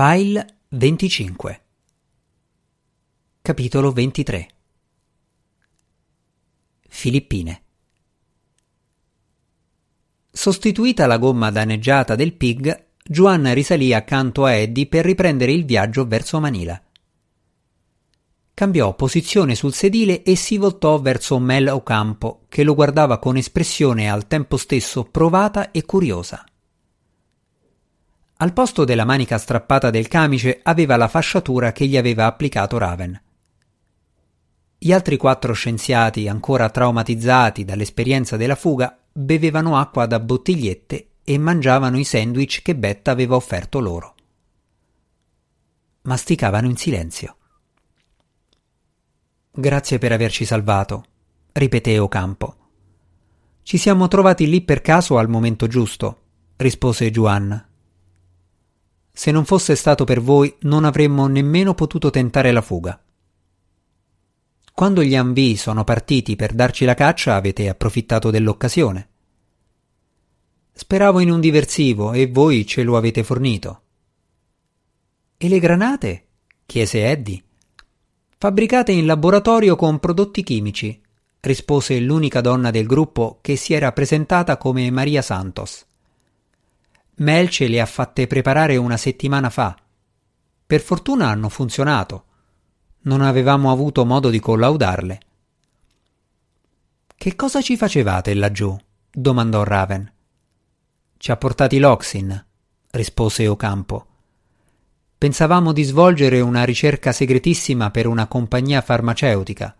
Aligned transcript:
File 0.00 0.46
25 0.68 1.62
Capitolo 3.42 3.90
23 3.90 4.48
Filippine 6.86 7.62
Sostituita 10.30 11.06
la 11.06 11.18
gomma 11.18 11.50
danneggiata 11.50 12.14
del 12.14 12.32
Pig, 12.34 12.84
Juan 13.02 13.52
risalì 13.52 13.92
accanto 13.92 14.44
a 14.44 14.52
Eddie 14.52 14.86
per 14.86 15.04
riprendere 15.04 15.50
il 15.50 15.64
viaggio 15.64 16.06
verso 16.06 16.38
Manila. 16.38 16.80
Cambiò 18.54 18.94
posizione 18.94 19.56
sul 19.56 19.74
sedile 19.74 20.22
e 20.22 20.36
si 20.36 20.58
voltò 20.58 21.00
verso 21.00 21.40
Mel 21.40 21.66
Ocampo, 21.70 22.44
che 22.48 22.62
lo 22.62 22.76
guardava 22.76 23.18
con 23.18 23.36
espressione 23.36 24.08
al 24.08 24.28
tempo 24.28 24.58
stesso 24.58 25.02
provata 25.02 25.72
e 25.72 25.84
curiosa. 25.84 26.47
Al 28.40 28.52
posto 28.52 28.84
della 28.84 29.04
manica 29.04 29.36
strappata 29.36 29.90
del 29.90 30.06
camice 30.06 30.60
aveva 30.62 30.96
la 30.96 31.08
fasciatura 31.08 31.72
che 31.72 31.86
gli 31.86 31.96
aveva 31.96 32.26
applicato 32.26 32.78
Raven. 32.78 33.20
Gli 34.78 34.92
altri 34.92 35.16
quattro 35.16 35.52
scienziati, 35.54 36.28
ancora 36.28 36.70
traumatizzati 36.70 37.64
dall'esperienza 37.64 38.36
della 38.36 38.54
fuga, 38.54 38.96
bevevano 39.10 39.76
acqua 39.76 40.06
da 40.06 40.20
bottigliette 40.20 41.08
e 41.24 41.36
mangiavano 41.36 41.98
i 41.98 42.04
sandwich 42.04 42.62
che 42.62 42.76
Beth 42.76 43.08
aveva 43.08 43.34
offerto 43.34 43.80
loro. 43.80 44.14
Masticavano 46.02 46.68
in 46.68 46.76
silenzio. 46.76 47.36
Grazie 49.50 49.98
per 49.98 50.12
averci 50.12 50.44
salvato, 50.44 51.04
ripeté 51.50 51.98
Ocampo. 51.98 52.56
Ci 53.64 53.78
siamo 53.78 54.06
trovati 54.06 54.48
lì 54.48 54.60
per 54.60 54.80
caso 54.80 55.18
al 55.18 55.28
momento 55.28 55.66
giusto, 55.66 56.22
rispose 56.56 57.10
Juan, 57.10 57.67
se 59.18 59.32
non 59.32 59.44
fosse 59.44 59.74
stato 59.74 60.04
per 60.04 60.20
voi 60.20 60.54
non 60.60 60.84
avremmo 60.84 61.26
nemmeno 61.26 61.74
potuto 61.74 62.08
tentare 62.08 62.52
la 62.52 62.62
fuga. 62.62 63.02
Quando 64.72 65.02
gli 65.02 65.16
Anvi 65.16 65.56
sono 65.56 65.82
partiti 65.82 66.36
per 66.36 66.52
darci 66.52 66.84
la 66.84 66.94
caccia 66.94 67.34
avete 67.34 67.68
approfittato 67.68 68.30
dell'occasione. 68.30 69.08
Speravo 70.72 71.18
in 71.18 71.32
un 71.32 71.40
diversivo 71.40 72.12
e 72.12 72.28
voi 72.28 72.64
ce 72.64 72.84
lo 72.84 72.96
avete 72.96 73.24
fornito. 73.24 73.82
E 75.36 75.48
le 75.48 75.58
granate? 75.58 76.26
chiese 76.64 77.10
Eddie. 77.10 77.42
Fabbricate 78.38 78.92
in 78.92 79.04
laboratorio 79.04 79.74
con 79.74 79.98
prodotti 79.98 80.44
chimici, 80.44 81.02
rispose 81.40 81.98
l'unica 81.98 82.40
donna 82.40 82.70
del 82.70 82.86
gruppo 82.86 83.40
che 83.40 83.56
si 83.56 83.74
era 83.74 83.90
presentata 83.90 84.56
come 84.58 84.88
Maria 84.92 85.22
Santos. 85.22 85.87
Mel 87.18 87.48
ce 87.48 87.66
le 87.66 87.80
ha 87.80 87.86
fatte 87.86 88.28
preparare 88.28 88.76
una 88.76 88.96
settimana 88.96 89.50
fa. 89.50 89.76
Per 90.66 90.80
fortuna 90.80 91.28
hanno 91.28 91.48
funzionato. 91.48 92.24
Non 93.02 93.22
avevamo 93.22 93.72
avuto 93.72 94.04
modo 94.04 94.30
di 94.30 94.38
collaudarle. 94.38 95.20
Che 97.16 97.34
cosa 97.34 97.60
ci 97.60 97.76
facevate 97.76 98.34
laggiù? 98.34 98.76
domandò 99.10 99.64
Raven. 99.64 100.12
Ci 101.16 101.32
ha 101.32 101.36
portati 101.36 101.78
l'Oxin, 101.80 102.44
rispose 102.92 103.48
Ocampo. 103.48 104.06
Pensavamo 105.18 105.72
di 105.72 105.82
svolgere 105.82 106.38
una 106.38 106.62
ricerca 106.62 107.10
segretissima 107.10 107.90
per 107.90 108.06
una 108.06 108.28
compagnia 108.28 108.80
farmaceutica, 108.80 109.74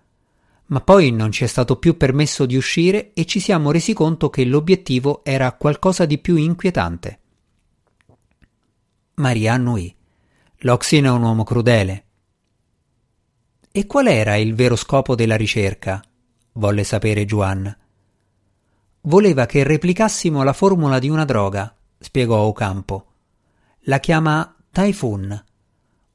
ma 0.67 0.81
poi 0.81 1.13
non 1.13 1.31
ci 1.31 1.45
è 1.45 1.47
stato 1.47 1.77
più 1.77 1.97
permesso 1.97 2.47
di 2.47 2.57
uscire 2.57 3.13
e 3.15 3.25
ci 3.27 3.39
siamo 3.39 3.71
resi 3.71 3.93
conto 3.93 4.29
che 4.29 4.45
l'obiettivo 4.45 5.21
era 5.25 5.53
qualcosa 5.53 6.05
di 6.05 6.19
più 6.19 6.35
inquietante. 6.35 7.21
Maria 9.19 9.55
annuì. 9.55 9.95
L'Oxin 10.59 11.05
è 11.05 11.11
un 11.11 11.23
uomo 11.23 11.45
crudele. 11.45 12.05
E 13.71 13.87
qual 13.87 14.07
era 14.07 14.37
il 14.37 14.55
vero 14.55 14.77
scopo 14.77 15.15
della 15.15 15.37
ricerca? 15.37 16.03
volle 16.53 16.83
sapere 16.83 17.25
Juan. 17.25 17.77
Voleva 19.03 19.47
che 19.47 19.63
replicassimo 19.63 20.43
la 20.43 20.53
formula 20.53 20.99
di 20.99 21.09
una 21.09 21.25
droga, 21.25 21.75
spiegò 21.99 22.39
Ocampo. 22.39 23.07
La 23.83 24.01
chiama 24.01 24.57
Typhoon, 24.71 25.45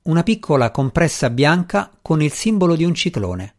una 0.04 0.24
piccola 0.24 0.72
compressa 0.72 1.30
bianca 1.30 1.92
con 2.02 2.22
il 2.22 2.32
simbolo 2.32 2.76
di 2.76 2.84
un 2.84 2.94
ciclone. 2.94 3.56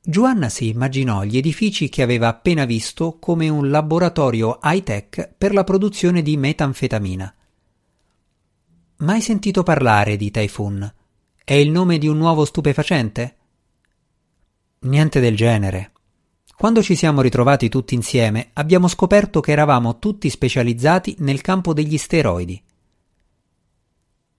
Giovanna 0.00 0.48
si 0.48 0.68
immaginò 0.68 1.24
gli 1.24 1.36
edifici 1.36 1.88
che 1.88 2.02
aveva 2.02 2.28
appena 2.28 2.64
visto 2.64 3.18
come 3.18 3.48
un 3.48 3.70
laboratorio 3.70 4.60
high-tech 4.62 5.34
per 5.36 5.52
la 5.52 5.64
produzione 5.64 6.22
di 6.22 6.36
metanfetamina. 6.36 7.35
Mai 8.98 9.20
sentito 9.20 9.62
parlare 9.62 10.16
di 10.16 10.30
Typhoon? 10.30 10.94
È 11.44 11.52
il 11.52 11.70
nome 11.70 11.98
di 11.98 12.08
un 12.08 12.16
nuovo 12.16 12.46
stupefacente? 12.46 13.36
Niente 14.80 15.20
del 15.20 15.36
genere. 15.36 15.92
Quando 16.56 16.82
ci 16.82 16.94
siamo 16.94 17.20
ritrovati 17.20 17.68
tutti 17.68 17.94
insieme, 17.94 18.52
abbiamo 18.54 18.88
scoperto 18.88 19.40
che 19.40 19.52
eravamo 19.52 19.98
tutti 19.98 20.30
specializzati 20.30 21.16
nel 21.18 21.42
campo 21.42 21.74
degli 21.74 21.98
steroidi. 21.98 22.62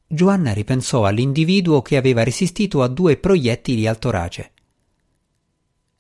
Giovanna 0.07 0.53
ripensò 0.53 1.06
all'individuo 1.06 1.84
che 1.84 1.95
aveva 1.95 2.24
resistito 2.24 2.81
a 2.81 2.88
due 2.88 3.18
proiettili 3.18 3.85
al 3.85 4.00
torace. 4.00 4.53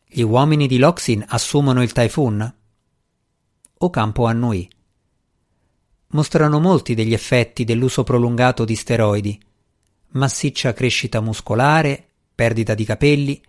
Gli 0.03 0.21
uomini 0.21 0.65
di 0.65 0.79
Loxin 0.79 1.23
assumono 1.27 1.83
il 1.83 1.91
Typhoon? 1.91 2.55
Ocampo 3.77 4.25
annuì. 4.25 4.67
Mostrano 6.09 6.59
molti 6.59 6.93
degli 6.93 7.13
effetti 7.13 7.63
dell'uso 7.63 8.03
prolungato 8.03 8.65
di 8.65 8.75
steroidi. 8.75 9.39
Massiccia 10.09 10.73
crescita 10.73 11.21
muscolare, 11.21 12.07
perdita 12.33 12.73
di 12.73 12.85
capelli, 12.85 13.41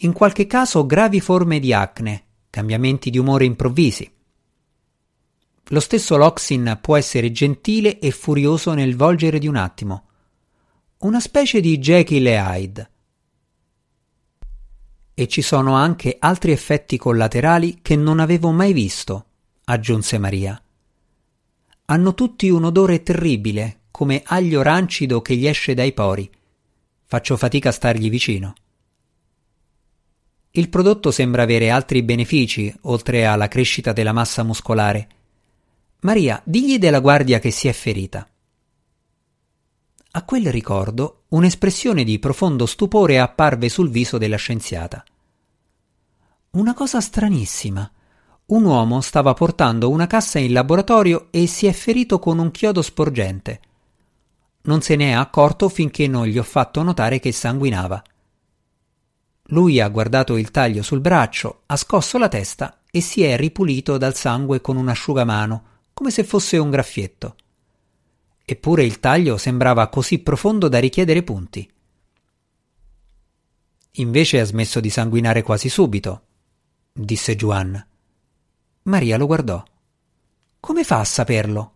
in 0.00 0.12
qualche 0.12 0.46
caso 0.46 0.86
gravi 0.86 1.20
forme 1.20 1.58
di 1.58 1.72
acne, 1.72 2.24
cambiamenti 2.50 3.10
di 3.10 3.18
umore 3.18 3.44
improvvisi. 3.44 4.10
Lo 5.70 5.80
stesso 5.80 6.16
Loxin 6.16 6.78
può 6.80 6.96
essere 6.96 7.32
gentile 7.32 7.98
e 7.98 8.10
furioso 8.12 8.72
nel 8.72 8.94
volgere 8.94 9.38
di 9.38 9.48
un 9.48 9.56
attimo. 9.56 10.04
Una 10.98 11.20
specie 11.20 11.60
di 11.60 11.78
Jekyll 11.78 12.26
e 12.26 12.36
Hyde 12.36 12.90
e 15.18 15.28
ci 15.28 15.40
sono 15.40 15.72
anche 15.72 16.16
altri 16.18 16.52
effetti 16.52 16.98
collaterali 16.98 17.78
che 17.80 17.96
non 17.96 18.20
avevo 18.20 18.50
mai 18.50 18.74
visto, 18.74 19.24
aggiunse 19.64 20.18
Maria. 20.18 20.60
Hanno 21.86 22.14
tutti 22.14 22.48
un 22.48 22.64
odore 22.64 23.02
terribile, 23.02 23.82
come 23.90 24.22
aglio 24.24 24.62
rancido 24.62 25.22
che 25.22 25.36
gli 25.36 25.46
esce 25.46 25.74
dai 25.74 25.92
pori. 25.92 26.28
Faccio 27.04 27.36
fatica 27.36 27.68
a 27.68 27.72
stargli 27.72 28.10
vicino. 28.10 28.54
Il 30.50 30.68
prodotto 30.68 31.10
sembra 31.10 31.42
avere 31.42 31.70
altri 31.70 32.02
benefici, 32.02 32.74
oltre 32.82 33.26
alla 33.26 33.46
crescita 33.46 33.92
della 33.92 34.12
massa 34.12 34.42
muscolare. 34.42 35.08
Maria, 36.00 36.40
digli 36.44 36.78
della 36.78 37.00
guardia 37.00 37.38
che 37.38 37.50
si 37.50 37.68
è 37.68 37.72
ferita. 37.72 38.28
A 40.12 40.24
quel 40.24 40.50
ricordo 40.50 41.24
un'espressione 41.28 42.02
di 42.02 42.18
profondo 42.18 42.66
stupore 42.66 43.18
apparve 43.20 43.68
sul 43.68 43.90
viso 43.90 44.18
della 44.18 44.36
scienziata. 44.36 45.04
Una 46.50 46.74
cosa 46.74 47.00
stranissima. 47.00 47.90
Un 48.46 48.62
uomo 48.62 49.00
stava 49.00 49.34
portando 49.34 49.90
una 49.90 50.06
cassa 50.06 50.38
in 50.38 50.52
laboratorio 50.52 51.26
e 51.30 51.48
si 51.48 51.66
è 51.66 51.72
ferito 51.72 52.20
con 52.20 52.38
un 52.38 52.52
chiodo 52.52 52.80
sporgente. 52.80 53.60
Non 54.62 54.82
se 54.82 54.94
ne 54.94 55.10
è 55.10 55.12
accorto 55.14 55.68
finché 55.68 56.06
non 56.06 56.26
gli 56.26 56.38
ho 56.38 56.44
fatto 56.44 56.80
notare 56.84 57.18
che 57.18 57.32
sanguinava. 57.32 58.00
Lui 59.46 59.80
ha 59.80 59.88
guardato 59.88 60.36
il 60.36 60.52
taglio 60.52 60.82
sul 60.82 61.00
braccio, 61.00 61.62
ha 61.66 61.76
scosso 61.76 62.18
la 62.18 62.28
testa 62.28 62.82
e 62.88 63.00
si 63.00 63.24
è 63.24 63.36
ripulito 63.36 63.98
dal 63.98 64.14
sangue 64.14 64.60
con 64.60 64.76
un 64.76 64.88
asciugamano, 64.88 65.64
come 65.92 66.12
se 66.12 66.22
fosse 66.22 66.56
un 66.56 66.70
graffietto. 66.70 67.34
Eppure 68.44 68.84
il 68.84 69.00
taglio 69.00 69.38
sembrava 69.38 69.88
così 69.88 70.20
profondo 70.20 70.68
da 70.68 70.78
richiedere 70.78 71.24
punti. 71.24 71.68
Invece 73.98 74.38
ha 74.38 74.44
smesso 74.44 74.78
di 74.78 74.90
sanguinare 74.90 75.42
quasi 75.42 75.68
subito, 75.68 76.22
disse 76.92 77.34
Juan. 77.34 77.94
Maria 78.86 79.16
lo 79.16 79.26
guardò. 79.26 79.62
Come 80.58 80.82
fa 80.82 80.98
a 80.98 81.04
saperlo? 81.04 81.72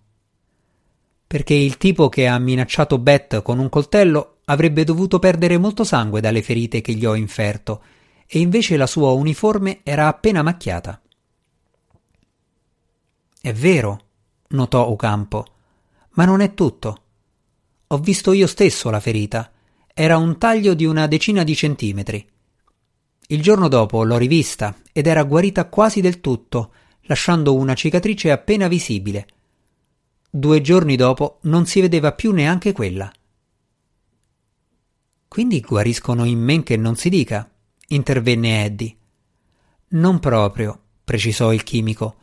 Perché 1.26 1.54
il 1.54 1.76
tipo 1.76 2.08
che 2.08 2.26
ha 2.26 2.38
minacciato 2.38 2.98
Beth 2.98 3.42
con 3.42 3.58
un 3.60 3.68
coltello 3.68 4.38
avrebbe 4.46 4.82
dovuto 4.82 5.20
perdere 5.20 5.58
molto 5.58 5.84
sangue 5.84 6.20
dalle 6.20 6.42
ferite 6.42 6.80
che 6.80 6.94
gli 6.94 7.06
ho 7.06 7.14
inferto, 7.14 7.82
e 8.26 8.40
invece 8.40 8.76
la 8.76 8.86
sua 8.86 9.12
uniforme 9.12 9.80
era 9.84 10.08
appena 10.08 10.42
macchiata. 10.42 11.00
È 13.40 13.52
vero, 13.52 14.00
notò 14.48 14.88
Ocampo 14.88 15.46
ma 16.20 16.24
non 16.24 16.40
è 16.40 16.54
tutto. 16.54 17.02
Ho 17.88 17.98
visto 17.98 18.32
io 18.32 18.46
stesso 18.46 18.90
la 18.90 19.00
ferita. 19.00 19.52
Era 19.92 20.16
un 20.16 20.38
taglio 20.38 20.74
di 20.74 20.84
una 20.84 21.06
decina 21.06 21.44
di 21.44 21.54
centimetri. 21.54 22.28
Il 23.28 23.42
giorno 23.42 23.68
dopo 23.68 24.02
l'ho 24.02 24.16
rivista 24.16 24.76
ed 24.92 25.06
era 25.06 25.22
guarita 25.22 25.68
quasi 25.68 26.00
del 26.00 26.20
tutto, 26.20 26.72
lasciando 27.10 27.56
una 27.56 27.74
cicatrice 27.74 28.30
appena 28.30 28.68
visibile. 28.68 29.26
Due 30.30 30.60
giorni 30.60 30.94
dopo 30.94 31.38
non 31.42 31.66
si 31.66 31.80
vedeva 31.80 32.12
più 32.12 32.30
neanche 32.30 32.70
quella. 32.70 33.12
Quindi 35.26 35.60
guariscono 35.60 36.24
in 36.24 36.38
men 36.38 36.62
che 36.62 36.76
non 36.76 36.94
si 36.94 37.08
dica, 37.08 37.50
intervenne 37.88 38.64
Eddie. 38.64 38.96
Non 39.88 40.20
proprio, 40.20 40.80
precisò 41.02 41.52
il 41.52 41.64
chimico. 41.64 42.14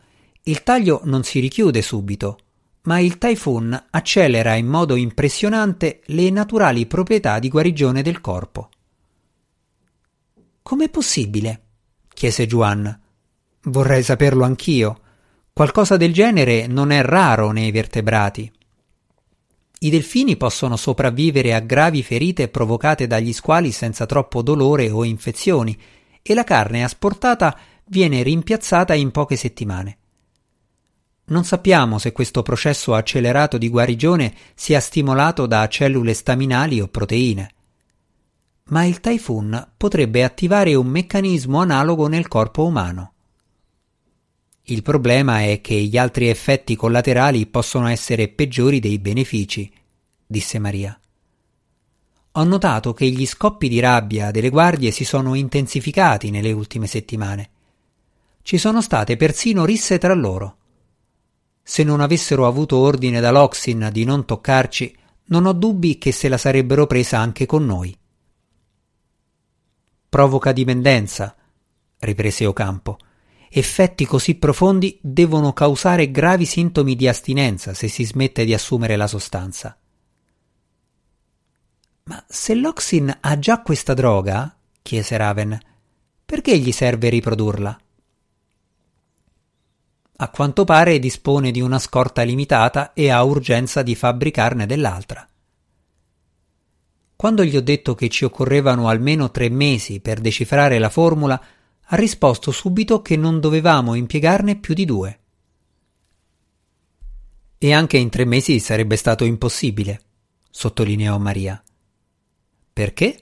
Il 0.43 0.63
taglio 0.63 1.01
non 1.03 1.23
si 1.23 1.41
richiude 1.41 1.81
subito, 1.81 2.39
ma 2.83 2.99
il 2.99 3.17
typhoon 3.17 3.87
accelera 3.89 4.55
in 4.55 4.67
modo 4.67 4.95
impressionante 4.95 5.99
le 6.05 6.29
naturali 6.29 6.85
proprietà 6.85 7.39
di 7.39 7.49
guarigione 7.49 8.01
del 8.01 8.21
corpo. 8.21 8.69
Com'è 10.61 10.89
possibile? 10.89 11.61
chiese 12.07 12.47
Juan. 12.47 13.01
Vorrei 13.67 14.01
saperlo 14.01 14.45
anch'io. 14.45 15.01
Qualcosa 15.51 15.97
del 15.97 16.13
genere 16.13 16.67
non 16.67 16.91
è 16.91 17.01
raro 17.01 17.51
nei 17.51 17.71
vertebrati. 17.71 18.49
I 19.79 19.89
delfini 19.89 20.37
possono 20.37 20.77
sopravvivere 20.77 21.53
a 21.53 21.59
gravi 21.59 22.01
ferite 22.01 22.47
provocate 22.47 23.07
dagli 23.07 23.33
squali 23.33 23.73
senza 23.73 24.05
troppo 24.05 24.41
dolore 24.41 24.89
o 24.89 25.03
infezioni 25.03 25.77
e 26.21 26.33
la 26.33 26.45
carne 26.45 26.83
asportata 26.83 27.57
viene 27.87 28.23
rimpiazzata 28.23 28.93
in 28.93 29.11
poche 29.11 29.35
settimane. 29.35 29.97
Non 31.25 31.43
sappiamo 31.43 31.99
se 31.99 32.13
questo 32.13 32.43
processo 32.43 32.93
accelerato 32.93 33.57
di 33.57 33.67
guarigione 33.67 34.33
sia 34.55 34.79
stimolato 34.79 35.45
da 35.45 35.67
cellule 35.67 36.13
staminali 36.13 36.79
o 36.79 36.87
proteine. 36.87 37.51
Ma 38.69 38.85
il 38.85 39.01
typhoon 39.01 39.71
potrebbe 39.75 40.23
attivare 40.23 40.73
un 40.73 40.87
meccanismo 40.87 41.59
analogo 41.59 42.07
nel 42.07 42.29
corpo 42.29 42.65
umano. 42.65 43.11
Il 44.69 44.81
problema 44.81 45.43
è 45.43 45.61
che 45.61 45.75
gli 45.75 45.97
altri 45.97 46.27
effetti 46.27 46.75
collaterali 46.75 47.45
possono 47.45 47.87
essere 47.87 48.27
peggiori 48.27 48.81
dei 48.81 48.99
benefici, 48.99 49.71
disse 50.25 50.59
Maria. 50.59 50.99
Ho 52.33 52.43
notato 52.43 52.93
che 52.93 53.07
gli 53.07 53.25
scoppi 53.25 53.69
di 53.69 53.79
rabbia 53.79 54.29
delle 54.29 54.49
guardie 54.49 54.91
si 54.91 55.05
sono 55.05 55.35
intensificati 55.35 56.31
nelle 56.31 56.51
ultime 56.51 56.85
settimane. 56.85 57.49
Ci 58.41 58.57
sono 58.57 58.81
state 58.81 59.15
persino 59.15 59.63
risse 59.63 59.97
tra 59.99 60.13
loro. 60.13 60.57
Se 61.63 61.83
non 61.83 62.01
avessero 62.01 62.45
avuto 62.45 62.75
ordine 62.75 63.21
da 63.21 63.31
Loxin 63.31 63.87
di 63.93 64.03
non 64.03 64.25
toccarci, 64.25 64.97
non 65.27 65.45
ho 65.45 65.53
dubbi 65.53 65.97
che 65.97 66.11
se 66.11 66.27
la 66.27 66.37
sarebbero 66.37 66.87
presa 66.87 67.19
anche 67.19 67.45
con 67.45 67.65
noi. 67.65 67.97
Provoca 70.09 70.51
dipendenza, 70.51 71.33
riprese 71.99 72.45
Ocampo 72.45 72.97
effetti 73.49 74.05
così 74.05 74.35
profondi 74.35 74.97
devono 75.01 75.53
causare 75.53 76.11
gravi 76.11 76.45
sintomi 76.45 76.95
di 76.95 77.07
astinenza 77.07 77.73
se 77.73 77.87
si 77.87 78.03
smette 78.03 78.45
di 78.45 78.53
assumere 78.53 78.95
la 78.95 79.07
sostanza. 79.07 79.77
Ma 82.03 82.23
se 82.27 82.55
l'Oxin 82.55 83.17
ha 83.19 83.39
già 83.39 83.61
questa 83.61 83.93
droga, 83.93 84.57
chiese 84.81 85.17
Raven, 85.17 85.59
perché 86.25 86.57
gli 86.57 86.71
serve 86.71 87.09
riprodurla? 87.09 87.79
A 90.19 90.29
quanto 90.29 90.63
pare 90.63 90.99
dispone 90.99 91.51
di 91.51 91.61
una 91.61 91.79
scorta 91.79 92.23
limitata 92.23 92.93
e 92.93 93.09
ha 93.09 93.21
urgenza 93.23 93.83
di 93.83 93.93
fabbricarne 93.93 94.65
dell'altra. 94.65 95.27
Quando 97.15 97.43
gli 97.43 97.57
ho 97.57 97.61
detto 97.61 97.93
che 97.95 98.09
ci 98.09 98.25
occorrevano 98.25 98.87
almeno 98.87 99.31
tre 99.31 99.49
mesi 99.49 99.99
per 99.99 100.19
decifrare 100.19 100.79
la 100.79 100.89
formula, 100.89 101.41
ha 101.89 101.95
risposto 101.95 102.51
subito 102.51 103.01
che 103.01 103.15
non 103.15 103.39
dovevamo 103.39 103.93
impiegarne 103.93 104.57
più 104.57 104.73
di 104.73 104.83
due. 104.83 105.19
E 107.57 107.73
anche 107.73 107.97
in 107.97 108.09
tre 108.09 108.25
mesi 108.25 108.59
sarebbe 108.59 108.97
stato 108.97 109.23
impossibile, 109.23 110.01
sottolineò 110.49 111.17
Maria. 111.17 111.61
Perché? 112.73 113.19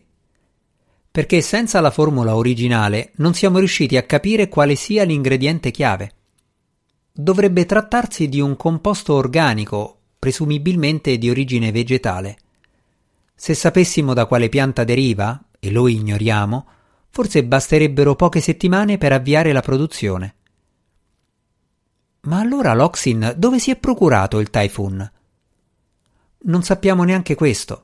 Perché 1.11 1.41
senza 1.41 1.79
la 1.79 1.91
formula 1.91 2.35
originale 2.35 3.11
non 3.17 3.33
siamo 3.33 3.59
riusciti 3.59 3.97
a 3.97 4.03
capire 4.03 4.49
quale 4.49 4.75
sia 4.75 5.03
l'ingrediente 5.03 5.71
chiave. 5.71 6.11
Dovrebbe 7.13 7.65
trattarsi 7.65 8.27
di 8.27 8.41
un 8.41 8.57
composto 8.57 9.13
organico, 9.13 9.99
presumibilmente 10.19 11.17
di 11.17 11.29
origine 11.29 11.71
vegetale. 11.71 12.37
Se 13.33 13.53
sapessimo 13.53 14.13
da 14.13 14.25
quale 14.25 14.49
pianta 14.49 14.83
deriva, 14.83 15.41
e 15.59 15.71
lo 15.71 15.87
ignoriamo, 15.87 16.67
Forse 17.15 17.45
basterebbero 17.45 18.13
poche 18.15 18.41
settimane 18.41 18.97
per 18.97 19.13
avviare 19.13 19.53
la 19.53 19.61
produzione. 19.61 20.35
Ma 22.23 22.41
allora 22.41 22.73
Loxin 22.73 23.35
dove 23.37 23.57
si 23.57 23.71
è 23.71 23.77
procurato 23.77 24.41
il 24.41 24.49
Typhoon? 24.49 25.11
Non 26.39 26.63
sappiamo 26.63 27.05
neanche 27.05 27.33
questo. 27.33 27.83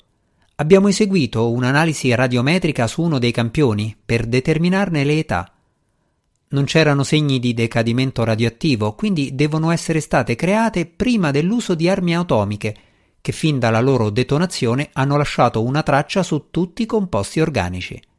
Abbiamo 0.55 0.89
eseguito 0.89 1.49
un'analisi 1.49 2.13
radiometrica 2.13 2.87
su 2.87 3.03
uno 3.03 3.19
dei 3.19 3.31
campioni 3.31 3.95
per 4.05 4.25
determinarne 4.25 5.05
le 5.05 5.19
età. 5.19 5.49
Non 6.49 6.65
c'erano 6.65 7.03
segni 7.03 7.39
di 7.39 7.53
decadimento 7.53 8.25
radioattivo, 8.25 8.95
quindi 8.95 9.33
devono 9.33 9.71
essere 9.71 10.01
state 10.01 10.35
create 10.35 10.85
prima 10.87 11.31
dell'uso 11.31 11.73
di 11.73 11.87
armi 11.87 12.17
atomiche, 12.17 12.75
che 13.21 13.31
fin 13.31 13.59
dalla 13.59 13.79
loro 13.79 14.09
detonazione 14.09 14.89
hanno 14.91 15.15
lasciato 15.15 15.63
una 15.63 15.83
traccia 15.83 16.21
su 16.21 16.47
tutti 16.51 16.81
i 16.81 16.85
composti 16.85 17.39
organici. 17.39 18.09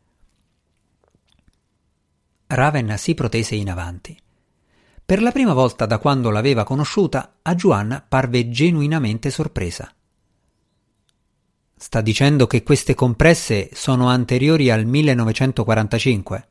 Raven 2.55 2.97
si 2.99 3.15
protese 3.15 3.55
in 3.55 3.71
avanti. 3.71 4.15
Per 5.05 5.23
la 5.23 5.33
prima 5.33 5.55
volta 5.55 5.87
da 5.87 5.99
quando 5.99 6.29
l'aveva 6.29 6.65
conosciuta, 6.65 7.39
a 7.41 7.55
Juan 7.55 8.05
parve 8.07 8.51
genuinamente 8.51 9.31
sorpresa. 9.31 9.91
Sta 11.75 12.01
dicendo 12.03 12.47
che 12.47 12.63
queste 12.63 12.95
compresse 12.95 13.71
sono 13.73 14.09
anteriori 14.09 14.71
al 14.71 14.85
1945? 14.85 16.49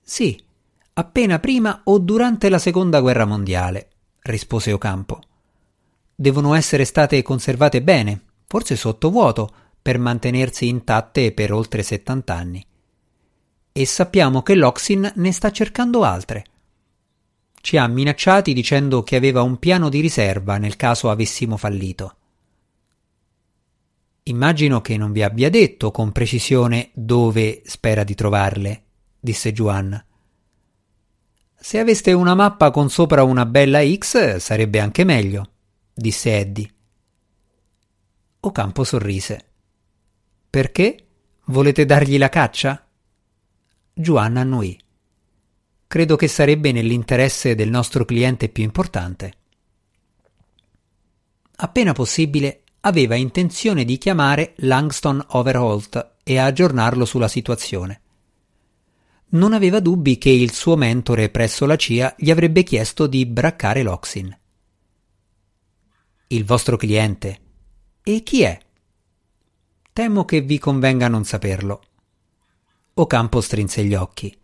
Sì, 0.00 0.40
appena 0.94 1.40
prima 1.40 1.80
o 1.84 1.98
durante 1.98 2.48
la 2.48 2.58
seconda 2.58 3.00
guerra 3.00 3.24
mondiale, 3.24 3.88
rispose 4.20 4.72
Ocampo. 4.72 5.20
Devono 6.14 6.54
essere 6.54 6.84
state 6.84 7.20
conservate 7.22 7.82
bene, 7.82 8.22
forse 8.46 8.76
sotto 8.76 9.10
vuoto, 9.10 9.50
per 9.82 9.98
mantenersi 9.98 10.68
intatte 10.68 11.32
per 11.32 11.52
oltre 11.52 11.82
70 11.82 12.34
anni 12.34 12.66
e 13.72 13.86
sappiamo 13.86 14.42
che 14.42 14.54
l'Oxin 14.54 15.12
ne 15.16 15.32
sta 15.32 15.50
cercando 15.50 16.04
altre. 16.04 16.44
Ci 17.60 17.76
ha 17.76 17.86
minacciati 17.86 18.52
dicendo 18.52 19.02
che 19.02 19.16
aveva 19.16 19.42
un 19.42 19.58
piano 19.58 19.88
di 19.88 20.00
riserva 20.00 20.58
nel 20.58 20.76
caso 20.76 21.10
avessimo 21.10 21.56
fallito. 21.56 22.16
Immagino 24.24 24.80
che 24.80 24.96
non 24.96 25.10
vi 25.10 25.22
abbia 25.22 25.50
detto 25.50 25.90
con 25.90 26.12
precisione 26.12 26.90
dove 26.92 27.62
spera 27.64 28.04
di 28.04 28.14
trovarle, 28.14 28.84
disse 29.18 29.52
Juan. 29.52 30.04
Se 31.56 31.78
aveste 31.78 32.12
una 32.12 32.34
mappa 32.34 32.70
con 32.70 32.90
sopra 32.90 33.22
una 33.22 33.46
bella 33.46 33.80
X 33.84 34.36
sarebbe 34.36 34.80
anche 34.80 35.04
meglio, 35.04 35.50
disse 35.94 36.38
Eddie. 36.38 36.70
Ocampo 38.40 38.84
sorrise. 38.84 39.46
Perché? 40.50 41.06
Volete 41.46 41.84
dargli 41.84 42.18
la 42.18 42.28
caccia? 42.28 42.84
Giovanna 43.94 44.40
annuì. 44.40 44.78
Credo 45.86 46.16
che 46.16 46.26
sarebbe 46.26 46.72
nell'interesse 46.72 47.54
del 47.54 47.68
nostro 47.68 48.06
cliente 48.06 48.48
più 48.48 48.62
importante. 48.62 49.34
Appena 51.56 51.92
possibile, 51.92 52.62
aveva 52.80 53.14
intenzione 53.14 53.84
di 53.84 53.98
chiamare 53.98 54.54
Langston 54.56 55.22
Overholt 55.28 56.14
e 56.24 56.38
aggiornarlo 56.38 57.04
sulla 57.04 57.28
situazione. 57.28 58.00
Non 59.32 59.52
aveva 59.52 59.80
dubbi 59.80 60.16
che 60.16 60.30
il 60.30 60.52
suo 60.52 60.76
mentore 60.76 61.28
presso 61.28 61.66
la 61.66 61.76
CIA 61.76 62.14
gli 62.18 62.30
avrebbe 62.30 62.62
chiesto 62.62 63.06
di 63.06 63.26
braccare 63.26 63.82
l'Oxin. 63.82 64.36
Il 66.28 66.44
vostro 66.44 66.76
cliente. 66.78 67.40
E 68.02 68.22
chi 68.22 68.42
è? 68.42 68.58
Temo 69.92 70.24
che 70.24 70.40
vi 70.40 70.58
convenga 70.58 71.08
non 71.08 71.24
saperlo. 71.24 71.82
Ocampo 72.94 73.40
strinse 73.40 73.84
gli 73.84 73.94
occhi. 73.94 74.36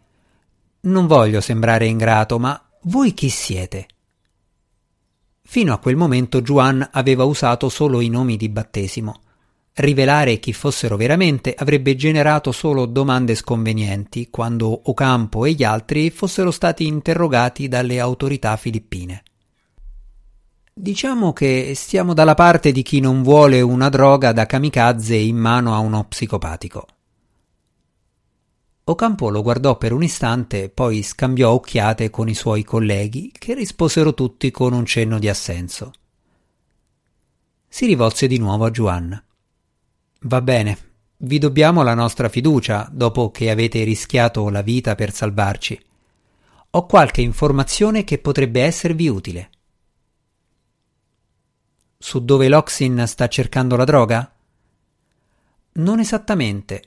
Non 0.81 1.07
voglio 1.07 1.43
sembrare 1.43 1.87
ingrato, 1.87 2.39
ma 2.39 2.59
voi 2.85 3.13
chi 3.13 3.29
siete? 3.29 3.87
Fino 5.43 5.75
a 5.75 5.79
quel 5.79 5.97
momento 5.97 6.41
Juan 6.41 6.89
aveva 6.93 7.25
usato 7.25 7.69
solo 7.69 8.01
i 8.01 8.09
nomi 8.09 8.37
di 8.37 8.49
battesimo. 8.49 9.21
Rivelare 9.75 10.39
chi 10.39 10.55
fossero 10.55 10.97
veramente 10.97 11.55
avrebbe 11.57 11.95
generato 11.95 12.51
solo 12.51 12.87
domande 12.87 13.35
sconvenienti 13.35 14.29
quando 14.31 14.91
Ocampo 14.91 15.45
e 15.45 15.53
gli 15.53 15.63
altri 15.65 16.11
fossero 16.11 16.51
stati 16.51 16.87
interrogati 16.87 17.69
dalle 17.69 18.01
autorità 18.01 18.57
filippine. 18.57 19.23
Diciamo 20.73 21.33
che 21.35 21.73
stiamo 21.75 22.15
dalla 22.15 22.35
parte 22.35 22.73
di 22.73 22.83
chi 22.83 23.01
non 23.01 23.23
vuole 23.23 23.61
una 23.61 23.89
droga 23.89 24.33
da 24.33 24.47
kamikaze 24.47 25.17
in 25.17 25.37
mano 25.37 25.75
a 25.75 25.79
uno 25.79 26.05
psicopatico. 26.05 26.87
Ocampo 28.89 29.29
lo 29.29 29.43
guardò 29.43 29.77
per 29.77 29.93
un 29.93 30.03
istante, 30.03 30.71
poi 30.71 31.03
scambiò 31.03 31.51
occhiate 31.51 32.09
con 32.09 32.27
i 32.27 32.35
suoi 32.35 32.65
colleghi, 32.65 33.31
che 33.39 33.53
risposero 33.53 34.15
tutti 34.15 34.51
con 34.51 34.73
un 34.73 34.87
cenno 34.87 35.19
di 35.19 35.29
assenso. 35.29 35.93
si 37.69 37.85
rivolse 37.85 38.27
di 38.27 38.39
nuovo 38.39 38.65
a 38.65 38.71
Juan. 38.71 39.25
Va 40.23 40.41
bene, 40.41 40.79
vi 41.19 41.39
dobbiamo 41.39 41.83
la 41.83 41.93
nostra 41.93 42.31
fiducia 42.31 42.89
dopo 42.91 43.31
che 43.31 43.51
avete 43.51 43.85
rischiato 43.85 44.49
la 44.49 44.63
vita 44.63 44.95
per 44.95 45.13
salvarci. 45.13 45.79
Ho 46.71 46.87
qualche 46.87 47.21
informazione 47.21 48.05
che 48.05 48.17
potrebbe 48.17 48.63
esservi 48.63 49.07
utile. 49.07 49.51
Su 51.99 52.25
dove 52.25 52.49
Loxin 52.49 53.05
sta 53.07 53.29
cercando 53.29 53.77
la 53.77 53.85
droga? 53.85 54.33
Non 55.73 56.01
esattamente. 56.01 56.83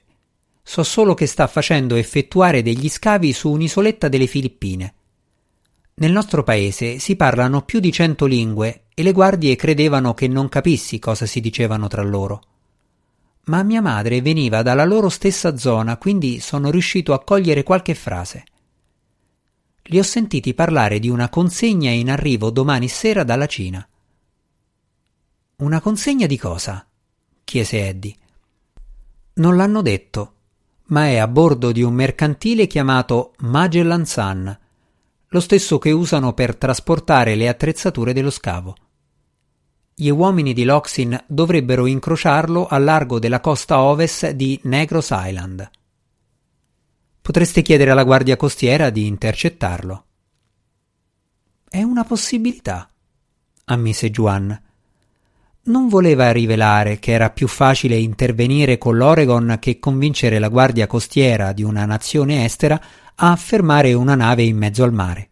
So 0.71 0.83
solo 0.83 1.15
che 1.15 1.25
sta 1.25 1.47
facendo 1.47 1.95
effettuare 1.95 2.61
degli 2.61 2.87
scavi 2.87 3.33
su 3.33 3.51
un'isoletta 3.51 4.07
delle 4.07 4.25
Filippine. 4.25 4.93
Nel 5.95 6.13
nostro 6.13 6.43
paese 6.43 6.97
si 6.97 7.17
parlano 7.17 7.63
più 7.63 7.81
di 7.81 7.91
cento 7.91 8.25
lingue 8.25 8.85
e 8.93 9.03
le 9.03 9.11
guardie 9.11 9.57
credevano 9.57 10.13
che 10.13 10.29
non 10.29 10.47
capissi 10.47 10.97
cosa 10.97 11.25
si 11.25 11.41
dicevano 11.41 11.89
tra 11.89 12.03
loro. 12.03 12.41
Ma 13.47 13.63
mia 13.63 13.81
madre 13.81 14.21
veniva 14.21 14.61
dalla 14.61 14.85
loro 14.85 15.09
stessa 15.09 15.57
zona, 15.57 15.97
quindi 15.97 16.39
sono 16.39 16.71
riuscito 16.71 17.11
a 17.11 17.21
cogliere 17.21 17.63
qualche 17.63 17.93
frase. 17.93 18.45
Li 19.81 19.99
ho 19.99 20.03
sentiti 20.03 20.53
parlare 20.53 20.99
di 20.99 21.09
una 21.09 21.27
consegna 21.27 21.91
in 21.91 22.09
arrivo 22.09 22.49
domani 22.49 22.87
sera 22.87 23.25
dalla 23.25 23.45
Cina. 23.45 23.85
Una 25.57 25.81
consegna 25.81 26.27
di 26.27 26.37
cosa? 26.37 26.87
chiese 27.43 27.87
Eddie. 27.89 28.15
Non 29.33 29.57
l'hanno 29.57 29.81
detto, 29.81 30.35
ma 30.91 31.07
è 31.07 31.17
a 31.17 31.27
bordo 31.27 31.71
di 31.71 31.81
un 31.81 31.93
mercantile 31.93 32.67
chiamato 32.67 33.33
Magellan 33.39 34.05
Sun, 34.05 34.59
lo 35.27 35.39
stesso 35.39 35.77
che 35.79 35.91
usano 35.91 36.33
per 36.33 36.55
trasportare 36.55 37.35
le 37.35 37.47
attrezzature 37.47 38.11
dello 38.13 38.29
scavo. 38.29 38.75
Gli 39.93 40.09
uomini 40.09 40.53
di 40.53 40.65
Loxin 40.65 41.17
dovrebbero 41.27 41.85
incrociarlo 41.85 42.67
a 42.67 42.77
largo 42.77 43.19
della 43.19 43.39
costa 43.39 43.81
ovest 43.81 44.31
di 44.31 44.59
Negros 44.63 45.09
Island. 45.11 45.69
Potreste 47.21 47.61
chiedere 47.61 47.91
alla 47.91 48.03
guardia 48.03 48.35
costiera 48.35 48.89
di 48.89 49.05
intercettarlo. 49.05 50.05
È 51.69 51.81
una 51.81 52.03
possibilità, 52.03 52.89
ammise 53.65 54.09
Juan. 54.09 54.70
Non 55.63 55.89
voleva 55.89 56.31
rivelare 56.31 56.97
che 56.97 57.11
era 57.11 57.29
più 57.29 57.47
facile 57.47 57.95
intervenire 57.95 58.79
con 58.79 58.97
l'Oregon 58.97 59.57
che 59.59 59.77
convincere 59.77 60.39
la 60.39 60.47
guardia 60.47 60.87
costiera 60.87 61.53
di 61.53 61.61
una 61.61 61.85
nazione 61.85 62.45
estera 62.45 62.81
a 63.13 63.35
fermare 63.35 63.93
una 63.93 64.15
nave 64.15 64.41
in 64.41 64.57
mezzo 64.57 64.83
al 64.83 64.91
mare. 64.91 65.29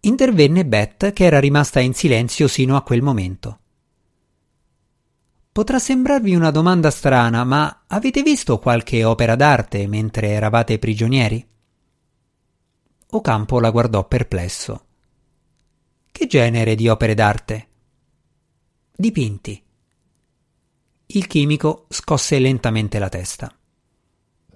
Intervenne 0.00 0.66
Beth, 0.66 1.12
che 1.12 1.24
era 1.24 1.40
rimasta 1.40 1.80
in 1.80 1.94
silenzio 1.94 2.48
sino 2.48 2.76
a 2.76 2.82
quel 2.82 3.00
momento. 3.00 3.60
Potrà 5.50 5.78
sembrarvi 5.78 6.34
una 6.34 6.50
domanda 6.50 6.90
strana, 6.90 7.44
ma 7.44 7.84
avete 7.86 8.22
visto 8.22 8.58
qualche 8.58 9.04
opera 9.04 9.36
d'arte 9.36 9.86
mentre 9.86 10.28
eravate 10.28 10.78
prigionieri? 10.78 11.44
Ocampo 13.10 13.58
la 13.58 13.70
guardò 13.70 14.06
perplesso. 14.06 14.84
Che 16.12 16.26
genere 16.26 16.74
di 16.74 16.88
opere 16.88 17.14
d'arte? 17.14 17.67
Dipinti. 19.00 19.62
Il 21.06 21.28
chimico 21.28 21.86
scosse 21.88 22.40
lentamente 22.40 22.98
la 22.98 23.08
testa. 23.08 23.56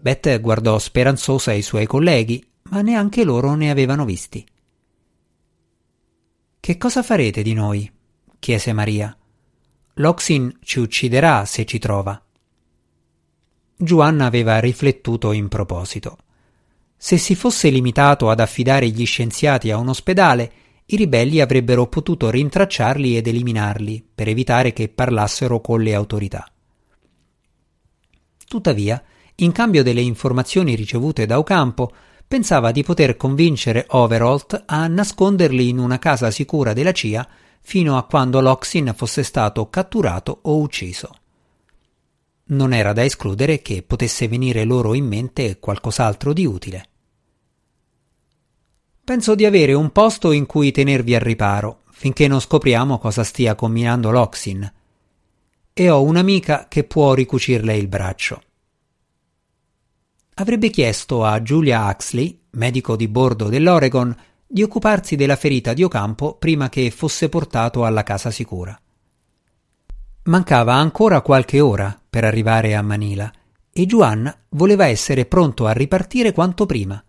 Beth 0.01 0.41
guardò 0.41 0.81
speranzosa 0.81 1.53
i 1.53 1.63
suoi 1.63 1.87
colleghi, 1.87 2.45
ma 2.71 2.81
neanche 2.81 3.23
loro 3.23 3.55
ne 3.55 3.71
avevano 3.71 4.05
visti. 4.05 4.45
Che 6.59 6.77
cosa 6.77 7.05
farete 7.05 7.43
di 7.43 7.53
noi? 7.53 7.89
chiese 8.41 8.73
Maria. 8.73 9.17
L'Oxin 9.95 10.59
ci 10.61 10.81
ucciderà 10.81 11.45
se 11.45 11.65
ci 11.65 11.79
trova. 11.79 12.21
Giovanna 13.77 14.27
aveva 14.27 14.59
riflettuto 14.59 15.31
in 15.31 15.47
proposito. 15.47 16.19
Se 16.97 17.17
si 17.17 17.37
fosse 17.37 17.71
limitato 17.71 18.29
ad 18.29 18.41
affidare 18.41 18.89
gli 18.89 19.07
scienziati 19.07 19.71
a 19.71 19.77
un 19.77 19.91
ospedale, 19.91 20.53
i 20.93 20.97
ribelli 20.97 21.41
avrebbero 21.41 21.87
potuto 21.87 22.29
rintracciarli 22.29 23.17
ed 23.17 23.27
eliminarli 23.27 24.07
per 24.15 24.29
evitare 24.29 24.75
che 24.75 24.91
parlassero 24.91 25.61
con 25.63 25.81
le 25.81 25.95
autorità. 25.95 26.47
Tuttavia, 28.47 29.03
in 29.37 29.53
cambio 29.53 29.83
delle 29.83 30.03
informazioni 30.03 30.75
ricevute 30.75 31.25
da 31.25 31.39
Ocampo, 31.39 31.91
pensava 32.29 32.73
di 32.73 32.83
poter 32.83 33.17
convincere 33.17 33.87
Overholt 33.89 34.65
a 34.67 34.87
nasconderli 34.87 35.71
in 35.71 35.79
una 35.79 35.99
casa 35.99 36.31
sicura 36.31 36.75
della 36.75 36.93
CIA 36.93 37.27
fino 37.63 37.97
a 37.97 38.05
quando 38.05 38.43
Loxin 38.43 38.93
fosse 38.95 39.23
stato 39.23 39.71
catturato 39.71 40.41
o 40.43 40.59
ucciso. 40.59 41.11
Non 42.45 42.75
era 42.75 42.93
da 42.93 43.03
escludere 43.03 43.63
che 43.63 43.83
potesse 43.83 44.29
venire 44.29 44.65
loro 44.65 44.93
in 44.93 45.07
mente 45.07 45.59
qualcos'altro 45.59 46.35
di 46.35 46.45
utile. 46.45 46.89
Penso 49.05 49.35
di 49.35 49.45
avere 49.45 49.73
un 49.75 49.91
posto 49.91 50.31
in 50.31 50.47
cui 50.47 50.71
tenervi 50.71 51.17
al 51.17 51.23
riparo, 51.23 51.81
finché 51.91 52.29
non 52.29 52.41
scopriamo 52.41 52.99
cosa 52.99 53.25
stia 53.25 53.57
combinando 53.57 54.13
Loxin. 54.13 54.73
E 55.73 55.91
ho 55.91 56.03
un'amica 56.03 56.67
che 56.69 56.85
può 56.85 57.13
ricucirle 57.13 57.77
il 57.77 57.89
braccio. 57.89 58.43
Avrebbe 60.35 60.71
chiesto 60.71 61.25
a 61.25 61.41
Julia 61.41 61.89
Huxley, 61.89 62.43
medico 62.51 62.95
di 62.95 63.09
bordo 63.09 63.49
dell'Oregon, 63.49 64.17
di 64.47 64.63
occuparsi 64.63 65.17
della 65.17 65.37
ferita 65.37 65.73
di 65.73 65.83
Ocampo 65.83 66.37
prima 66.37 66.69
che 66.69 66.89
fosse 66.93 67.29
portato 67.29 67.85
alla 67.85 68.05
casa 68.05 68.31
sicura. 68.31 68.81
Mancava 70.25 70.75
ancora 70.75 71.23
qualche 71.23 71.59
ora 71.59 72.01
per 72.09 72.23
arrivare 72.23 72.77
a 72.77 72.83
Manila 72.83 73.33
e 73.73 73.85
Juan 73.87 74.33
voleva 74.51 74.87
essere 74.87 75.27
pronto 75.27 75.67
a 75.67 75.73
ripartire 75.73 76.31
quanto 76.31 76.67
prima 76.67 77.03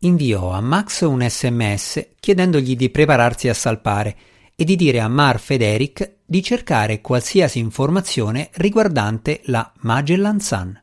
inviò 0.00 0.52
a 0.52 0.60
Max 0.60 1.00
un 1.02 1.26
sms 1.28 2.08
chiedendogli 2.20 2.76
di 2.76 2.90
prepararsi 2.90 3.48
a 3.48 3.54
salpare 3.54 4.16
e 4.54 4.64
di 4.64 4.76
dire 4.76 5.00
a 5.00 5.08
Marf 5.08 5.50
ed 5.50 5.62
Eric 5.62 6.16
di 6.24 6.42
cercare 6.42 7.00
qualsiasi 7.00 7.58
informazione 7.58 8.50
riguardante 8.54 9.40
la 9.44 9.72
Magellan 9.80 10.40
Sun. 10.40 10.82